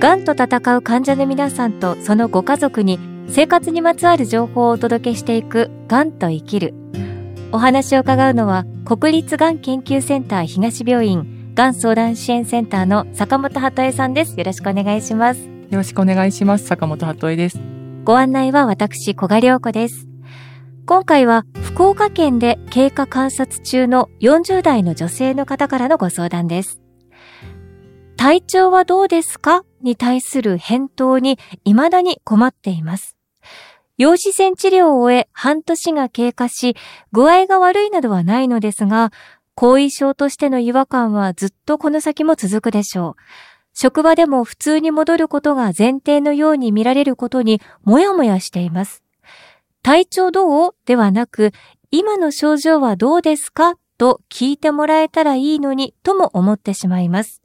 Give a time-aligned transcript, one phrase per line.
[0.00, 6.72] がんと闘う患者の皆さんとそのご家族に生活にまつわる情報をお届けしていくがんと生きる。
[7.52, 14.38] お話を伺うのは国立がん研究センター東病院がん相談支援センターの坂本鳩恵さんです。
[14.38, 15.42] よろしくお願いします。
[15.42, 16.66] よろしくお願いします。
[16.66, 17.60] 坂本鳩恵です。
[18.04, 20.06] ご案内は私、小賀良子です。
[20.86, 26.80] 今回は福岡県で経過観察中の40代の女性の方からのご相談です。
[28.20, 29.64] 体調はどうですか？
[29.80, 33.16] に対する返答に未だに困っています。
[33.96, 36.76] 陽子線治療を終え半年が経過し、
[37.12, 39.10] 具合が悪いなどはないのですが、
[39.54, 43.22] 後遺症としての違和感はずっとこの先も続くでしょう。
[43.72, 49.02] 職場でも普通に戻ることが前提のように見られることにもやもやしています。
[49.82, 50.74] 体調どう？
[50.84, 51.52] ではなく、
[51.90, 53.76] 今の症状はどうですか？
[53.96, 57.40] と聞いてもらえたらいいのにとも思ってしまいます。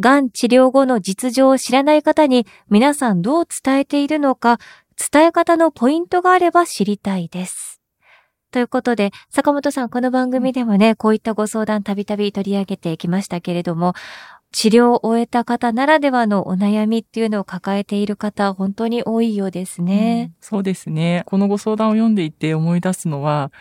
[0.00, 4.58] がん治療後の実情を知らない方に皆さんどう伝えているのか、
[5.12, 7.80] 伝え方のポイントがあれば知りたいです。
[8.50, 13.92] ということで、坂本さん、この番組でもね、こういったご相談たびたび取り上げてきましたけれども、
[14.52, 21.22] 治療を終えた方ならではのお悩みっていうのを抱えている方、本当に多いようですね、うん、そうですね。
[21.26, 23.52] このご相談を読んでいて思い出すのは、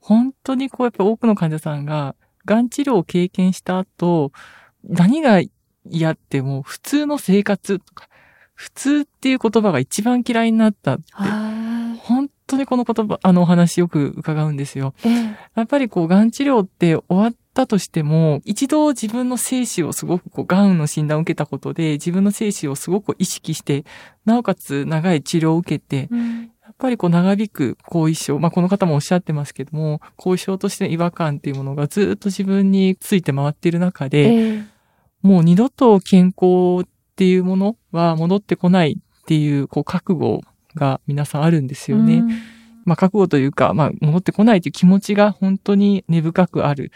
[0.00, 2.14] 本当にこうやっぱ多くの患者さんが、
[2.46, 4.32] がん治療を経験した後、
[4.84, 5.40] 何が
[5.90, 8.08] 嫌ってもう普通の生活とか、
[8.54, 11.02] 普通っていう言葉が一番嫌いになったって、
[12.08, 14.94] 本当にこの言葉、あのお話よく伺うんですよ。
[15.04, 23.84] えー、やっぱりこう、がん治療って終わったとしても、一度自分の生死をすごくこう、がんの診断を受けたことで、自分の生死をすごく意識して、
[24.24, 34.67] なおかつ長い治療を受けて、うん、やっぱりこう長引く後遺症、まあこの方もおっしゃってますけども、後遺症としての違和感っていうものがずっと自分について回っている中で、えー
[35.22, 40.40] もう二度と健康っていうものは戻ってこないっていう、こう、覚悟
[40.74, 42.22] が皆さんあるんですよね。
[42.84, 46.92] まあ、覚悟というか、まあ、戻ってこないという気持ちが本当に根深くある。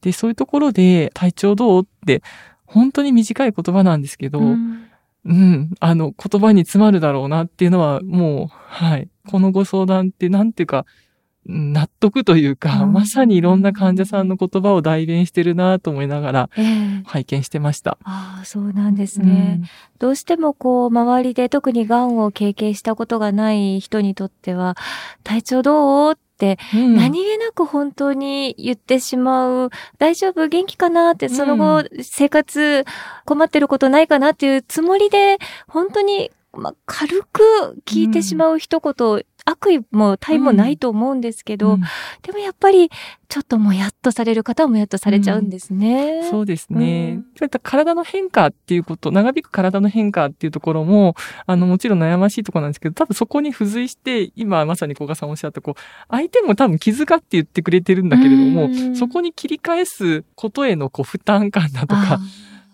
[0.00, 2.22] で、そういうところで、体調どうって、
[2.66, 4.86] 本当に短い言葉なんですけど、うん、
[5.24, 9.08] うん、あの、言葉に詰まるだろうなっていうのは、もう、はい。
[9.28, 10.84] このご相談って、なんていうか、
[11.44, 16.50] 納得というか、まさにいろんな患者さんの言葉を代弁してるなと思いながら、
[17.04, 17.98] 拝見してました。
[18.02, 24.76] えー、ああ、そうなんですね、うん、どうしてもこう、周りで特に癌を経験したことがない人にとっては、
[25.24, 26.12] 体調どう？
[26.12, 30.48] って、何気なく本当に言ってしまう、大丈夫？
[30.48, 31.12] 元気かな？
[31.12, 32.84] って、その後、生活
[33.24, 34.30] 困ってることないかな？
[34.32, 35.38] っていうつもりで、
[35.68, 41.80] 本当にまあ、軽く聞いてしまう一言悪意も他意もないと思うんですけど、うん、
[42.22, 42.90] でもやっぱり
[43.28, 46.20] ちょっともやっとされる方はもやっとされちゃうんですね。
[46.22, 47.22] うん、そうですね。
[47.36, 51.14] そういった体の変化っていうこと、長引く体の変化っていうところも、
[51.46, 55.80] あの、もちろん悩ましいところなんですけど、多分そこに付随して、今まさに古賀さんおっしゃった、こう、
[56.10, 62.20] 相手も多分気遣って言ってくれてるんだけれども、そこに切り返すことへのこう負担感だとか、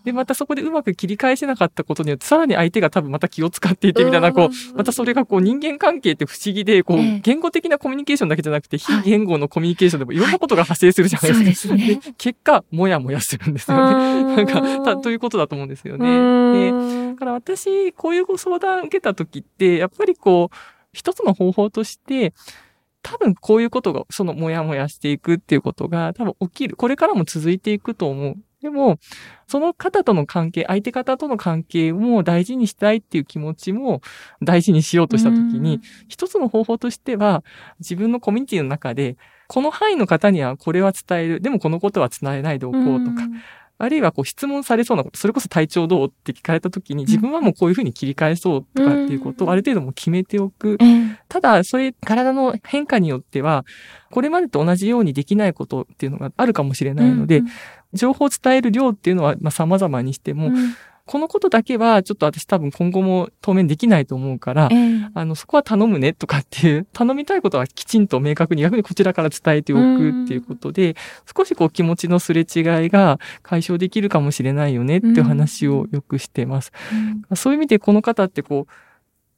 [0.09, 11.75] で、またそこでうまく切り返せなかったことによって、さらに相手が多分また気を使っていてみたいな、こう、またそれがこう人間関係って不思議で、こう、言語的なコミュニケーションだけじゃなくて、非言語のコミュニケーションでもいろんなことが発生するじゃないですか。
[11.75, 14.45] はいはい、結果、もやもやするんですよね。
[14.45, 16.07] なんか、ということだと思うんですよね。
[16.73, 20.57] で、だから私、こういうご相談受けた時って、やっぱりこう、
[20.95, 22.33] 一つの方法として、
[23.03, 26.77] 多分こういうことが、そのもやもやしていくっていうことが多分起きる。
[26.77, 28.37] これからも続いていくと思う。
[28.63, 28.99] でも、
[29.47, 34.01] その方との関係、相手方との関係も大事にしたいっていう気持ちも
[34.43, 37.45] 大事にしようとしたときに、一つの方法としては、
[37.79, 39.17] 自分のコミュニティの中で、
[39.47, 43.23] この範囲の方にはこれは伝える、でもこのことは伝えないでおこうとか、
[43.81, 50.79] あるいはこう質問されそうなこと、それこそ体調どうって聞かれた時に、自分はもうこういうふうに切り返そうとかっていうことをある程度も決めておく。
[51.29, 53.65] ただ、そういう体の変化によっては、
[54.11, 57.43] これまでと同じようにできないことっていうのがあるかもしれないので、
[57.93, 60.51] 情報を伝える量っていうのは様々にしても、
[61.07, 70.97] このことだけはちょっと私多分今後も当面できないと思うから、えー、あの、そこは頼むねとかっていう、頼みたいことはきちんと明確に逆にこちらから伝えておくっていうことで、
[71.35, 72.45] 少しこう気持ちのすれ違い
[72.91, 76.73] が解消できるかもしれないよねっていう話をよくしてます。
[77.31, 78.73] うん、そういう意味でこの方ってこう、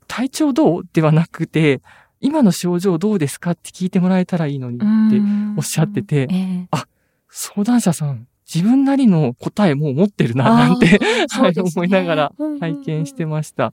[0.08, 0.82] 体調どう？
[0.92, 1.82] ではなくて、
[2.20, 5.20] 今の症状どうですかって聞いてもらえたらいいのにって
[5.56, 6.88] おっしゃってて、えー、あ、
[7.28, 10.98] 相談者さん自分なりの答えも持ってるな、なんて、
[11.30, 13.72] はい、 思いながら拝見してました。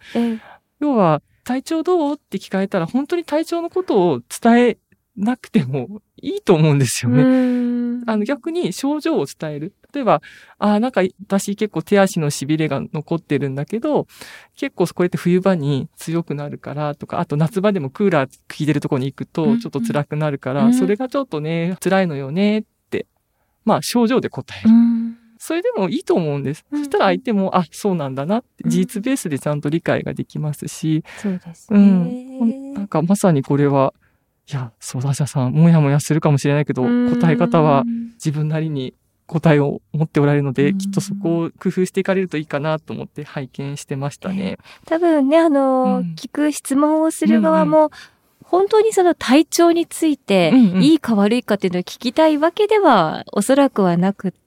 [0.79, 2.15] 要は、体調どう？
[2.15, 4.77] って聞かれたら、本当に体調のことを伝え
[5.15, 7.23] なくてもいいと思うんですよね。
[7.23, 8.03] うん。
[8.05, 9.73] あの逆に症状を伝える。
[9.93, 10.21] 例えば、
[10.59, 14.07] ああ、なんか私結構手足の痺れが残ってるんだけど、
[14.55, 19.59] 結構こうやって冬場に強くなるからとか、あと夏場でもクーラー効いてるところに行くうんうん。
[19.59, 20.73] とちょっと辛くなるから、うん。
[20.73, 22.67] それがちょっとね、辛いのよねって、
[23.67, 24.69] まあ症状で答える。
[24.69, 26.65] うんそれでもいいと思うんです。
[26.71, 31.79] うんそしたら相手も、あ、そうなんだなって、うん事実ベースでちゃんと理解ができますし、そうですうね。
[31.79, 32.73] ん。
[32.73, 33.93] なんかまさにこれは、
[34.51, 37.83] いや、相談者さん、もやもやするかもしれないけど、答え方は
[38.15, 38.95] 自分なりに
[39.27, 44.57] 答えを持っておられるので、うんきっとそこを工夫していかれるといいかなと思って拝見してましたね。
[44.85, 47.91] 多分ね、あの、うん聞く質問をする側も、
[48.49, 50.83] 本当にその体調について、うんうん。
[50.83, 54.37] いいか悪いかっていうのを聞きたいわけでは、おそらくはなくって、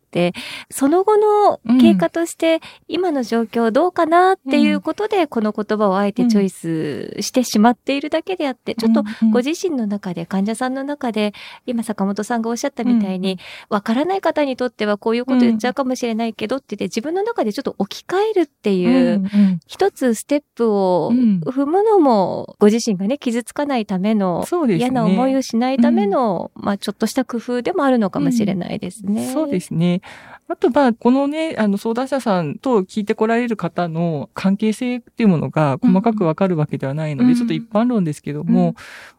[0.70, 11.32] その後の経過として、今の状況どうかなっていうことで、この言葉をあえてチョイスしてしまっているだけであって、ちょっとご自身の中で、患者さんの中で、
[11.66, 19.22] 今坂本さんがおっしゃったみたいに、わからない方にとってはこういうこと言っちゃうかもしれないけどって言って、自分の中でちょっと置き換えるっていう、
[19.66, 21.40] 一つステップをうん。
[21.40, 24.84] 踏むのも、ご自身がね、傷つかないための、そうですね。
[24.86, 29.32] 嫌な思いをしないための、まあちょっとした工夫でもあるのかもしれないですね。
[29.32, 30.00] そうですね。
[30.49, 37.37] あと、まあ、このね、あの、相談者さんと聞いてこられる方の関係性っていうものが細かくわかるわけではないので、うん。
[37.37, 38.75] ちょっと一般論ですけども、うん。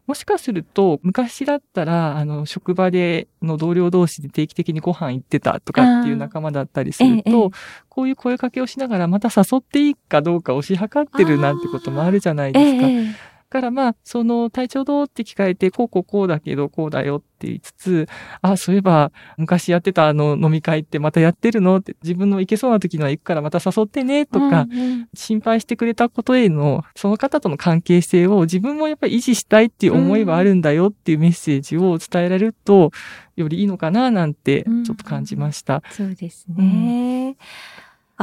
[0.08, 7.50] もしかすると、昔だったら、あの、職場での同僚同士で定期的にご飯行ってたとかっていう仲間だったりすると、
[7.88, 13.31] こういう声かけをしながらまた誘っていいかどうか推し量ってるなんてこともあるじゃないえですか。
[13.52, 18.08] からまあ、その体調どうって聞かれて、こうこうこうだけど、こうだよって言いつつ、
[18.40, 32.90] あ、そういえば、昔やってたあの飲み会ってまたやってるのって、自分の行けそうな時には行くからまた誘ってね、とか、うんうん心配してくれたことへの、その方との関係性を自分もやっぱり維持したいっていう思いはあるんだよっていうメッセージを伝えられると、
[33.36, 35.82] よりいいのかななんて、ちょっと感じました。
[35.90, 37.36] そうですね。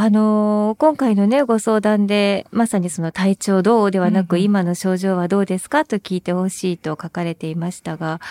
[0.01, 8.21] あのー今回のね、ご相談で、まさにその体調どうではなく、うんうん今の症状はどうですかと聞いてほしいと書かれていましたが、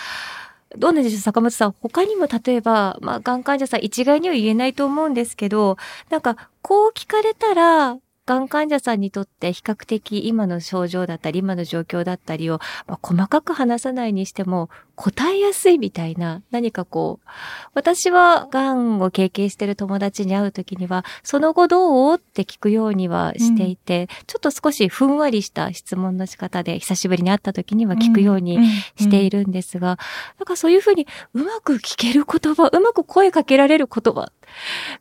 [0.79, 1.75] どうなんでしょう、坂本さん。
[1.79, 5.77] 他にも例えば、まあ、がん患者さん一概には言えないと思うんですけど、
[6.09, 7.97] なんか、こう聞かれたら、
[8.29, 17.27] がん患者さんにとって比較的今の症状だったり、今の状況だったりを、まあ、細かく話さないにしても、答えやすいみたいな、何かこう、
[17.73, 22.15] 私は癌を経験してる友達に会うときには、その後どう？
[22.17, 28.59] って聞くようにはしていて、ちょっと少しふんわりした質問の仕方で、久しぶりに会ったときには聞くように
[28.97, 29.39] している。
[29.39, 29.97] るんですが、
[30.37, 34.31] なんかそういうふうにうまく聞ける言葉、うまく声かけられる言葉、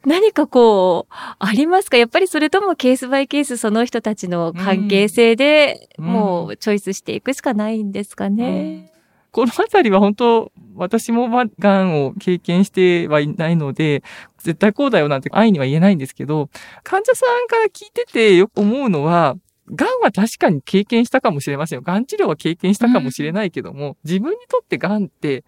[0.06, 1.96] 何かこう、ありますか？
[1.96, 8.92] やっぱりそれともケースバイケースその人たちの関係性で、うんもうチョイスしていくしかないんですかね？
[9.30, 14.02] このあたりは本当、私もまあ、癌を経験してはいないので、
[14.38, 16.48] 絶対こうだよなんて安易には言えないんですけど、
[16.82, 19.36] 患者さんから聞いててよく思うのは、
[19.70, 21.82] 癌は確かに経験したかもしれませんよ。
[21.82, 25.44] 癌治療は経験したかもしれないけども、自分にとって癌って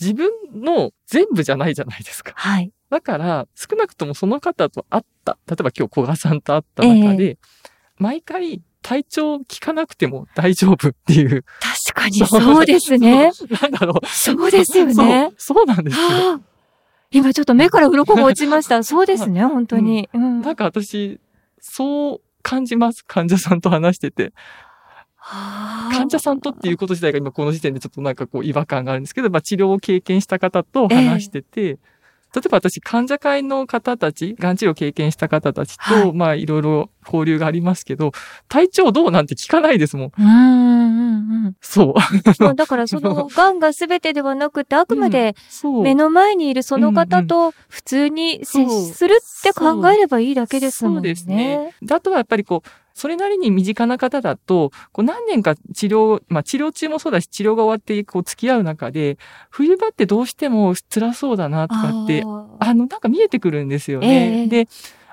[0.00, 2.32] 自分の全部じゃないじゃないですか。
[2.36, 2.72] はい。
[2.90, 7.38] だから、少なくともその方と会った、例えば今日小賀さんと会った中で、
[7.98, 11.44] 毎回体調聞かなくても大丈夫っていう。
[11.60, 13.32] 確かにそうですね。
[13.62, 14.06] なんだろう。
[14.06, 14.94] そうですよね。
[15.38, 15.56] そう。
[15.56, 16.06] そうなんですよ。
[16.06, 16.56] はあ
[17.10, 18.82] 今ちょっと目から鱗が落ちました。
[18.82, 20.08] そうですね、本当に。
[20.12, 21.20] うんなんか私、
[21.60, 23.04] そう感じます。
[23.04, 24.32] 患者さんと話してて。
[25.28, 31.78] 患者さんとっていうこと自体が今この時点でちょっとなんかこう違和感があるんですけど、まあ治療を経験した方と話してて、
[32.34, 38.12] 例えば私、患者会の方たち、がん治療を経験した方たちと、はいまあいろいろ交流がありますけど、
[38.48, 40.12] 体調どうなんて聞かないですもん。
[40.18, 42.54] うんうんうんそう。
[42.54, 45.34] だからその、 癌が全てではなくて、あくまで。
[45.82, 50.98] 目の前にいるその方と普通に接するって考えればいいだけですもんね。
[50.98, 51.74] そうですね。
[51.82, 59.18] であとはやっぱりこう、それなりに身近な方だと、こう何年か治療、まあ治療中もそうだし、治療が終わってこう付き合う中で、
[59.50, 64.42] 冬場ってどうしても辛そうだなとかって、あの、なんか見えてくるんですよえね。
[64.44, 64.66] えで、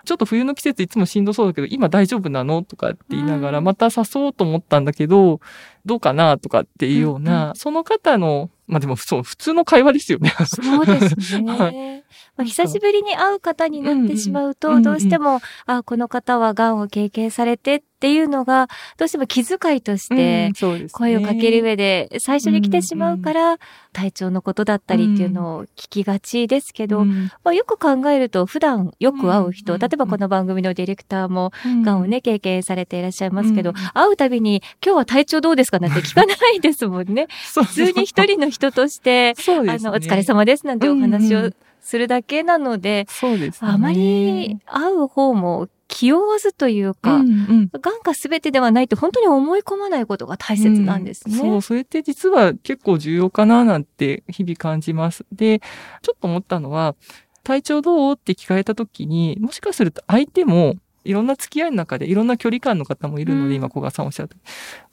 [0.05, 3.65] ちょっと冬の季節いつもしんどそうだけど、今大丈夫なのとかって言いながら、うん。
[3.65, 5.41] また誘おうと思ったんだけど、
[5.85, 10.33] どうかなとかっていうような、うんその方の、まあでもそう、普通の会話ですよね。
[10.45, 12.03] そうです はね。
[12.35, 14.83] まあ、久しぶりに会う方になってしまうと、うんうん。
[14.83, 20.51] どうしても、あ、この方は癌を経験されてっていうのが、どうしても気遣いとして
[20.91, 23.57] 声をかける上で最初に来てしまうから、
[23.93, 27.31] 体調のことだったりっていうのを聞きがちですけど、うん。
[27.43, 31.51] まあ、よく考えると普段よく会う人、うん例えばこの番組のディレクターも、
[31.83, 33.75] 癌をね、経験されていらっしゃいますけど、うん。
[33.75, 37.27] 会うたびに、今日は体調どうですかかなんて聞かないですもんね。
[37.53, 39.89] 普通に一人の人として、そうですね。
[39.89, 43.69] あの、お疲れ様ですなんてお話をうんうんするだけなので、そうですね。
[43.69, 51.35] あまり会う方も気負わずというか、うんうんがんが全てではないって本当に思い込まないことが大切なんですね。
[51.35, 55.25] うんそう、それって実は結構重要かななんて日々感じます。
[55.33, 55.59] で、
[56.01, 56.95] ちょっと思ったのは、
[57.43, 58.13] 体調どう？
[58.13, 64.27] って聞かれた時に、もしかすると相手も、いろんな付き合いの中でいろんな距離感の方もいるので、うん今小川さんおっしゃっ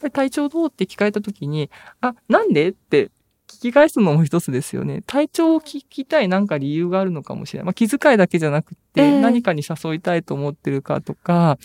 [0.00, 0.10] た。
[0.10, 3.10] 体調どうって聞かれた時に、あ、なんでって
[3.50, 5.02] 聞き返すのも一つですよね。
[5.06, 7.66] 体調を聞きたいなんか理由があるのかもしれない。
[7.66, 11.58] まあ、気遣いだけじゃなくて、ええ何かに誘いたいと思ってるかとか、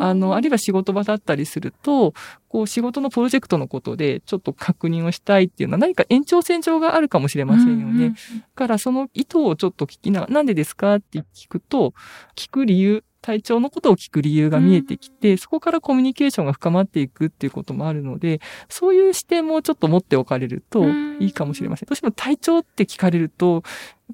[0.00, 2.14] あの、あるいは仕事場だったりすると、
[2.48, 8.10] こう仕事のプロジェクトのことでちょっと確認をしたいっていうのは何か延長線上があるかもしれませんよね。
[8.10, 8.14] だ
[8.54, 11.94] からその意図をちょっと聞きながら、なんでですかって聞くと、
[12.36, 21.88] 聞く理由、体調のことを聞く理由が見えてきて、そこからコミュニケーションが深まっていくっていうこともあるので、そういう視点もちょっと持っておかれるとうんいいかもしれません。
[21.88, 23.62] どうしても体調って聞かれると、やっ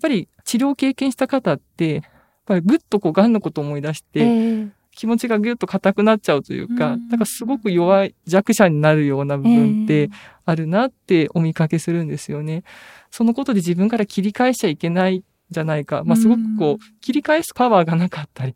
[0.01, 2.03] ぱり治療を経験した方って、やっ
[2.47, 10.11] ぱりぐっとこう癌のことを思い出して、ええ気持ちがぎゅっと硬くなっちゃうというか、うんなんかすごく弱い弱者になるような部分って
[10.45, 12.65] あるなってお見かけするんですよね。
[13.11, 16.03] そのことで自分から切り返しちゃいけないんじゃないか。
[16.05, 18.55] まあすごくこう、切り返すパワーがなかったり、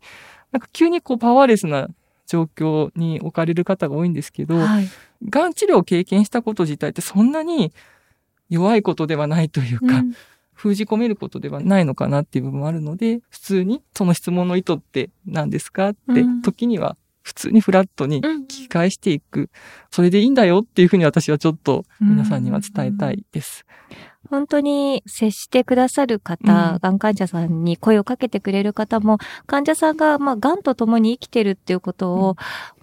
[0.55, 1.89] なんか急にこうパワーレスな
[2.25, 4.87] 状況に置かれる方が多いんですけど、はい。
[5.29, 7.73] がん治療を経験したこと自体ってそんなに
[8.49, 10.13] 弱いことではないというか、うん
[10.57, 19.49] 封じ込めることではないのかなっていう部分もあるので、普通にその質問の意図って何ですかって、うん時には普通にフラットにうん聞き返していく。
[19.91, 23.65] それでいいんだよっていうふうに私はちょっと皆さんには伝えたいです。
[24.29, 26.79] 本当に接してくださる方、うん。
[26.79, 29.17] がん患者さんに声をかけてくれる方も、
[29.47, 32.35] 患者さんが、まあ、がんと共に生きてるっていうことを、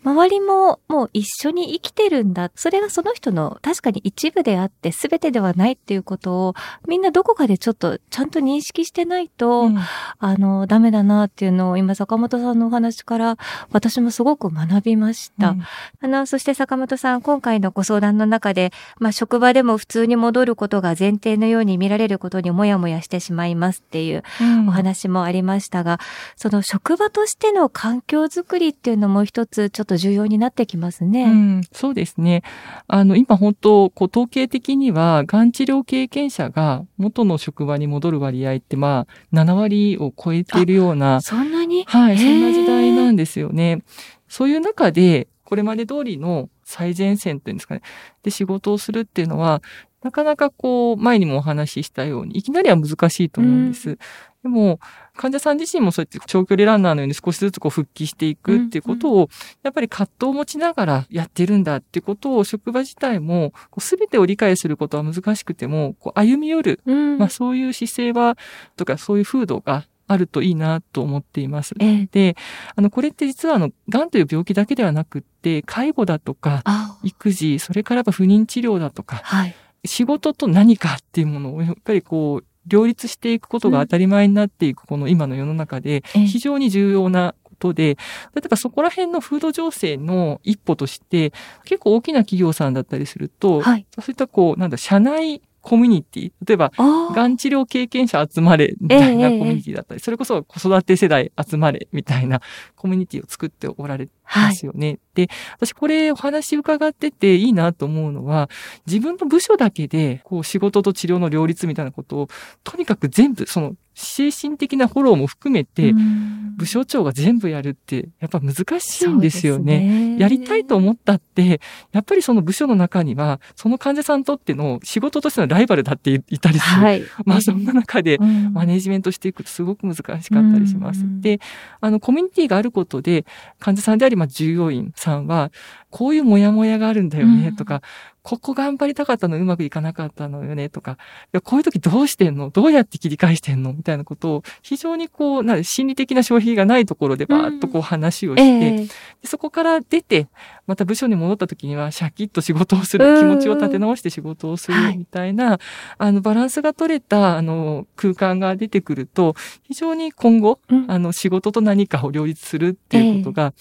[0.04, 2.50] 周りももう一緒に生きてるんだ。
[2.54, 6.54] それがその人の確かに一部であって全てではないっていうことを、
[6.88, 9.78] みんなどこかでちょっとちゃんと認識してないと、うん
[10.18, 13.37] あの、ダメだなっていうのを今坂本さんのお話から
[13.71, 15.50] 私もすごく学びました。
[15.50, 15.62] うん
[16.00, 26.00] あの、そして坂本さん、今回のご相談の中で、まあ、職場でも普通に戻ることが前提のように見られることにもやもやしてしまいますっていううんお話もありましたが、
[26.37, 31.25] その職場としての環境づくりっていうのも一つちょっと重要になってきますね。
[31.25, 32.43] うん、そうですね。
[32.87, 41.85] あの、今本当、こう、統計的には、がん治療経験者が元の職場に戻る割合って、まあ、7割を超えているような、そんなに？
[41.85, 43.83] はい、そんな時代なんですよね。
[44.29, 47.83] そういう中で、これまで通りの最前線っていうんですかね。
[48.23, 49.62] で、仕事をするっていうのは、
[50.02, 53.99] なかなかこう、前にもお話ししたように、いきなりは難しいと思うんです。
[54.43, 54.81] でも、
[55.17, 59.29] 患者さん自身もそうやって長距離ランナーのように少しずつこう復帰していくっていうことを、
[59.62, 67.19] やっぱり葛藤を持ちながらやってるんだっていうことを、職場自体も、すべてを理解することは難しくても、こう歩み寄るうん。
[67.19, 68.37] まあそういう姿勢は、
[68.76, 71.75] とかそういう風土があるといいなと思っています。
[71.78, 72.37] ええで、
[72.76, 79.54] あの、これって実はあの、癌という病気だけではなくって、介護だとか、あ、育児、それからやっぱ不妊治療だとか、はい。
[79.85, 87.97] 仕事と何かっていうものをやっぱりこう、両立していくことが当たり前になっていく、この今の世の中で、ええ非常に重要なことで、
[88.35, 91.32] 例えばそこら辺の風土情勢の一歩として、
[91.64, 93.87] 結構大きな企業さんだったりすると、はい。
[93.99, 96.73] そういったこう、なんだ、社内コミュニティ、例えば。
[96.76, 102.40] がん治療経験者集まれみたいなええコミュニティだったり、それこそ子育て世代集まれみたいな
[102.76, 104.99] コミュニティを作っておられますよね。
[105.14, 108.50] で、私これお話伺ってていいなと思うのは、
[108.87, 112.28] 自分の部署だけで、こう仕事と治療の両立みたいなことを、
[112.64, 119.80] とにかく全部、その精神的なフォローも含めて、うん部署長が全部やるって、やっぱ難しいんですよね。
[119.80, 121.61] ねやりたいと思ったって、
[121.92, 126.82] やっぱりその部署の中には、その患者さんにとっての仕事としてのライバルだっていたりする。
[126.82, 127.02] はい。
[127.25, 131.02] まあそんな中で、うんマネジメントしていくとすごく難しかったりします。
[131.02, 131.40] うんで、
[131.80, 133.25] あの、コミュニティがあることで、
[133.59, 135.50] 患者さんであり、まあ、従業員さんは、
[135.90, 137.82] こういうモヤモヤがあるんだよね、うんとか、
[138.23, 140.97] ここ頑張りたかったのうまくいかなかったのよね、とか、い
[141.33, 142.50] や、こういう時どうしてんの？
[142.50, 143.73] どうやって切り返してんの？
[143.73, 148.88] みたいなことを、非常にこう、な心理的な消費がないところでバーッとこう話をして、ええで
[149.25, 150.29] そこから出て、
[150.67, 155.59] また部署に戻った時には、シャキッと仕事をする、うん気持ちを立て直して仕事をするはいみたいな、
[155.99, 163.52] あの、バランスが取れた、あの、空間が出てくると、非常に今後、うんあの、仕事と何かを両立するっていうことが、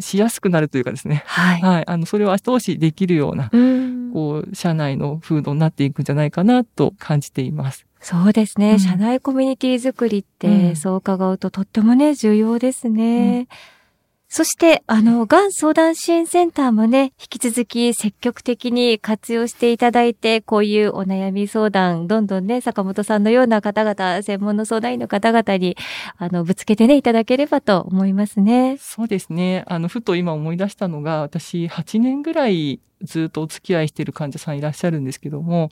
[0.00, 1.24] しやすくなるというかですね。
[1.26, 1.60] はい。
[1.60, 1.84] はい。
[1.88, 7.86] あの、それを後押しできるような、うんこう、社内の風土になっていくんじゃないかなと感じています。
[8.00, 8.72] そうですね。
[8.72, 13.48] うん社内コミュニティ作りって、うんそう伺うととってもね、重要ですね。
[14.30, 25.78] そして、あの、がん相談支援センターもね、引き続き積極的に活用していただいて、こういうお悩み相談、どんどんね、坂本さんのような方々、専門の相談員の方々に、
[26.18, 28.76] あの、ぶつけてね、いただければと思いますね。
[28.78, 29.64] そうですね。
[29.66, 35.70] あの、ふと今思い出したのが、私、8年ぐらいずっとお付き合いしている患者さんいらっしゃるんですけども、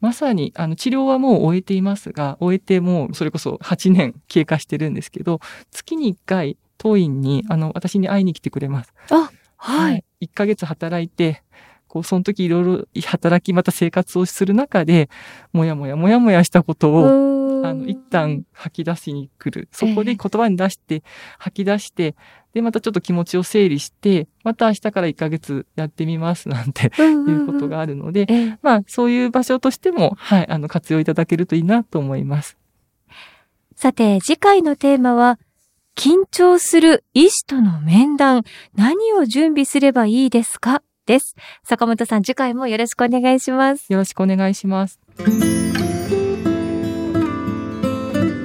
[0.00, 8.94] まさに、あの、治療はもう終えていますが、終えてもう、それこそ8年経過してるんですけど、月に1回、当院に、あの、私に会いに来てくれます。
[9.10, 10.04] あ、はい。。
[10.22, 11.42] 1ヶ月働いて、
[11.88, 15.10] こう、その時いろいろ働き、また生活をする中で、
[15.52, 17.28] もやもやもやもやしたことを、
[17.64, 19.68] あの、一旦吐き出しに来る。
[19.72, 21.02] そこで言葉に出して、
[21.38, 22.14] 吐き出して、
[22.54, 32.56] で、またちょっと気持ちを整理して、また明日から1ヶ月やってみますなんていうことがあるので、ええまあ、そういう場所としても、はい、あの、活用いただけるといいなと思います。
[33.76, 35.38] さて、次回のテーマは、
[35.98, 38.44] 緊張する医師との面談、
[38.76, 40.80] 何を準備すればいいですか？
[41.06, 41.34] です。
[41.64, 43.92] 坂本さん、次回もよろしくお願いします。
[43.92, 45.00] よろしくお願いします。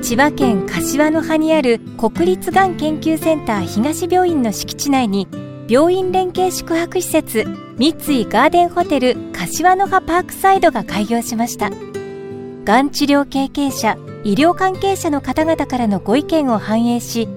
[0.01, 5.27] 千葉県柏の葉にある国立がん研究センター東病院の敷地内に
[5.69, 7.45] 病院連携宿泊施設
[7.77, 17.27] 三井ガーデンホテル柏の葉パークサイドが開業しましたがん治療経験者医療関係者の方々からのご意見を反映し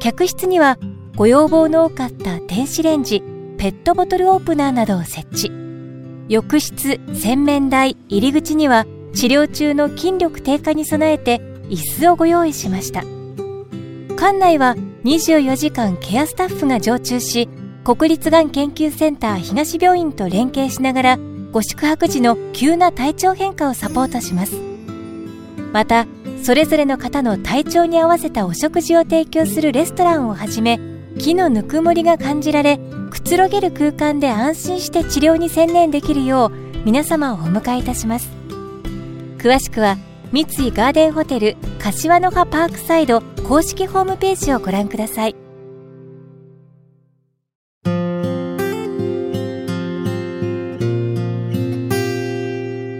[0.00, 0.78] 客室には
[1.14, 3.22] ご要望の多かった電子レンジ
[3.58, 5.52] ペットボトルオープナーなどを設置。
[6.30, 13.02] 浴室洗面台入り口には治療中の筋力低下に備えて椅子をご用意しました。
[14.16, 17.50] 館内は24時間ケアスタッフが常駐し
[17.84, 21.18] 国立がん研究センター東病院と連携しながら
[21.52, 24.54] ご宿泊時の急な体調変化をサポートします。
[25.74, 26.06] また
[26.42, 30.80] それぞれの方の体調に合わせたお食事を提供するレストランをはじめ
[31.18, 32.78] 木のぬくもりが感じられ
[33.10, 36.50] くつろげる空間で安心して治療に専念できるよう
[36.84, 38.30] 皆様をお迎えいたします。
[39.38, 39.96] 詳しくは
[40.32, 45.49] 三井ガーデンホテル柏の葉パークサイド公式ホームページをご覧ください。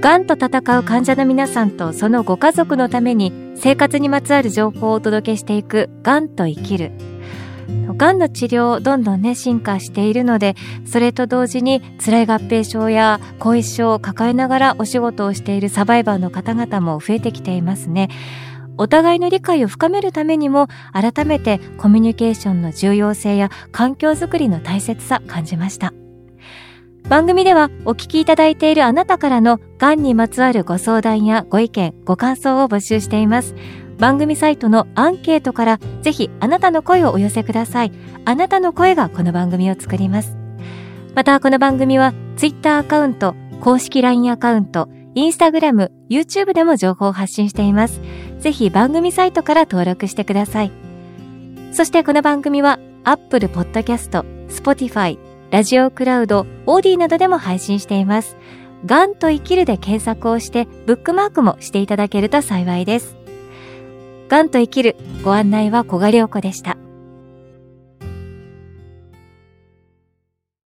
[0.01, 6.93] がんと闘う患者の皆さんとそのご家族のために生活にまつわる情報をお届けしていく「がんと生きる」
[7.99, 18.09] がんの治療どんどんね進化しているのでそれと同時に辛い合併症や後遺症を抱えながらお仕事をしているサバイバーの方々も増えてきていますね。
[18.79, 25.93] お互いの理解を深めるためにも改めてコミュニケーションの重要性や環境づくりの大切さ感じました。
[27.11, 33.57] 番組ではお聞きいただいているあなたからのがんにまつわるご相談やご意見ご感想を募集しています
[34.01, 37.93] 番組サイトのアンケートからぜひあなたの声をお寄せください。
[38.25, 40.39] あなたの声がこの番組を作ります。
[41.15, 48.01] またこの番組は Twitter アカウント、公式 LINE アカウント、Instagram、YouTube でも情報を発信しています。
[48.39, 50.73] ぜひ番組サイトから登録してください。
[51.73, 55.19] そしてこの番組は Apple Podcast、Spotify、
[55.51, 58.37] ラジオクラウド、オーディなどでも配信しています。
[58.87, 63.17] がんと生きるで検索をしてブックマークもしていただけると幸いです。
[64.29, 66.77] がんと生きるご案内は小賀良子でした。